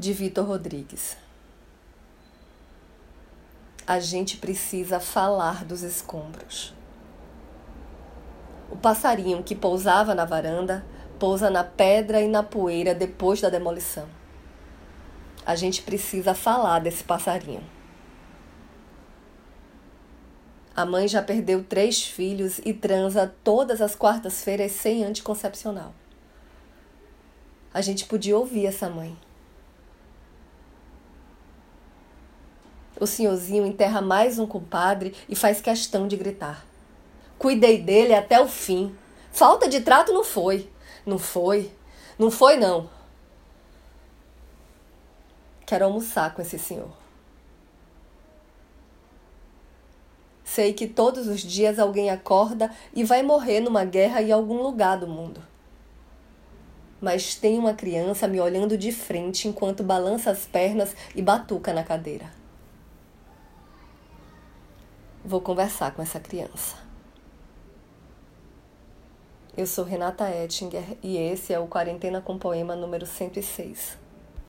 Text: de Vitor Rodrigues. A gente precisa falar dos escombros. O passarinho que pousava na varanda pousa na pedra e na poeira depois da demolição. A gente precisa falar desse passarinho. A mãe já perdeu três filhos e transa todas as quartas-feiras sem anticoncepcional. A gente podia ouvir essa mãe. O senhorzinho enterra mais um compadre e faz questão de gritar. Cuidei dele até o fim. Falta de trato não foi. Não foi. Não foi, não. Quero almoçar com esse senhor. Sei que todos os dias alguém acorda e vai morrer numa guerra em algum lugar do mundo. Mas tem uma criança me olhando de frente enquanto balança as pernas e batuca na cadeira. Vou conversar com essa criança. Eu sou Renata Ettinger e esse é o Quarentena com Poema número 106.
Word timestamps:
de 0.00 0.14
Vitor 0.14 0.46
Rodrigues. 0.46 1.14
A 3.86 4.00
gente 4.00 4.38
precisa 4.38 4.98
falar 4.98 5.62
dos 5.62 5.82
escombros. 5.82 6.72
O 8.70 8.76
passarinho 8.76 9.42
que 9.42 9.54
pousava 9.54 10.14
na 10.14 10.24
varanda 10.24 10.86
pousa 11.18 11.50
na 11.50 11.62
pedra 11.62 12.22
e 12.22 12.28
na 12.28 12.42
poeira 12.42 12.94
depois 12.94 13.42
da 13.42 13.50
demolição. 13.50 14.08
A 15.44 15.54
gente 15.54 15.82
precisa 15.82 16.32
falar 16.32 16.78
desse 16.78 17.04
passarinho. 17.04 17.62
A 20.74 20.86
mãe 20.86 21.06
já 21.06 21.22
perdeu 21.22 21.62
três 21.62 22.02
filhos 22.02 22.58
e 22.64 22.72
transa 22.72 23.34
todas 23.44 23.82
as 23.82 23.94
quartas-feiras 23.94 24.72
sem 24.72 25.04
anticoncepcional. 25.04 25.92
A 27.74 27.82
gente 27.82 28.06
podia 28.06 28.38
ouvir 28.38 28.64
essa 28.64 28.88
mãe. 28.88 29.14
O 33.00 33.06
senhorzinho 33.06 33.64
enterra 33.64 34.02
mais 34.02 34.38
um 34.38 34.46
compadre 34.46 35.14
e 35.26 35.34
faz 35.34 35.58
questão 35.58 36.06
de 36.06 36.18
gritar. 36.18 36.66
Cuidei 37.38 37.80
dele 37.80 38.12
até 38.12 38.38
o 38.38 38.46
fim. 38.46 38.94
Falta 39.32 39.66
de 39.66 39.80
trato 39.80 40.12
não 40.12 40.22
foi. 40.22 40.68
Não 41.06 41.18
foi. 41.18 41.72
Não 42.18 42.30
foi, 42.30 42.58
não. 42.58 42.90
Quero 45.64 45.86
almoçar 45.86 46.34
com 46.34 46.42
esse 46.42 46.58
senhor. 46.58 46.90
Sei 50.44 50.74
que 50.74 50.86
todos 50.86 51.26
os 51.26 51.40
dias 51.40 51.78
alguém 51.78 52.10
acorda 52.10 52.70
e 52.92 53.02
vai 53.02 53.22
morrer 53.22 53.60
numa 53.60 53.84
guerra 53.84 54.20
em 54.20 54.30
algum 54.30 54.60
lugar 54.60 54.98
do 54.98 55.06
mundo. 55.06 55.42
Mas 57.00 57.34
tem 57.34 57.58
uma 57.58 57.72
criança 57.72 58.28
me 58.28 58.38
olhando 58.38 58.76
de 58.76 58.92
frente 58.92 59.48
enquanto 59.48 59.82
balança 59.82 60.30
as 60.30 60.44
pernas 60.44 60.94
e 61.14 61.22
batuca 61.22 61.72
na 61.72 61.82
cadeira. 61.82 62.39
Vou 65.22 65.42
conversar 65.42 65.94
com 65.94 66.00
essa 66.00 66.18
criança. 66.18 66.76
Eu 69.54 69.66
sou 69.66 69.84
Renata 69.84 70.30
Ettinger 70.30 70.96
e 71.02 71.18
esse 71.18 71.52
é 71.52 71.58
o 71.58 71.66
Quarentena 71.66 72.22
com 72.22 72.38
Poema 72.38 72.74
número 72.74 73.04
106. 73.04 73.98